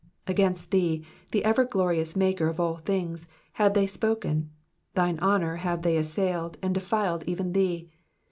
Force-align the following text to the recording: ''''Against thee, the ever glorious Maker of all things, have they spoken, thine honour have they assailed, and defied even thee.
''''Against 0.27 0.71
thee, 0.71 1.05
the 1.31 1.45
ever 1.45 1.63
glorious 1.63 2.15
Maker 2.15 2.47
of 2.47 2.59
all 2.59 2.77
things, 2.77 3.27
have 3.61 3.75
they 3.75 3.85
spoken, 3.85 4.49
thine 4.95 5.19
honour 5.19 5.57
have 5.57 5.83
they 5.83 5.95
assailed, 5.95 6.57
and 6.63 6.73
defied 6.73 7.21
even 7.27 7.53
thee. 7.53 7.87